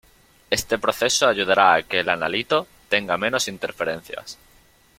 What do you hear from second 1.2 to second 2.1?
ayudara a que el